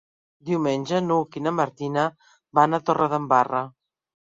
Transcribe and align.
Diumenge 0.49 1.01
n'Hug 1.09 1.37
i 1.41 1.43
na 1.49 1.53
Martina 1.59 2.07
van 2.61 2.73
a 2.73 2.83
Torredembarra. 2.91 3.65